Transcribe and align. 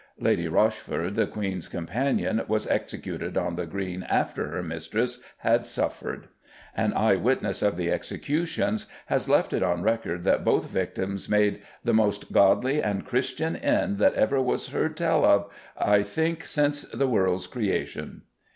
Lady 0.19 0.47
Rochford, 0.47 1.13
the 1.13 1.27
Queen's 1.27 1.67
companion, 1.67 2.41
was 2.47 2.65
executed 2.65 3.37
on 3.37 3.55
the 3.55 3.67
Green 3.67 4.01
after 4.09 4.47
her 4.47 4.63
mistress 4.63 5.19
had 5.37 5.67
suffered. 5.67 6.27
An 6.75 6.91
eye 6.95 7.17
witness 7.17 7.61
of 7.61 7.77
the 7.77 7.91
executions 7.91 8.87
has 9.05 9.29
left 9.29 9.53
it 9.53 9.61
on 9.61 9.83
record 9.83 10.23
that 10.23 10.43
both 10.43 10.71
victims 10.71 11.29
made 11.29 11.61
"the 11.83 11.93
moost 11.93 12.31
godly 12.31 12.81
and 12.81 13.05
chrystian 13.07 13.63
end 13.63 13.99
that 13.99 14.15
ever 14.15 14.41
was 14.41 14.69
heard 14.69 14.97
tell 14.97 15.23
of, 15.23 15.47
I 15.77 15.99
thynke 16.01 16.45
sins 16.47 16.81
the 16.89 17.07
world's 17.07 17.45
creation." 17.45 18.23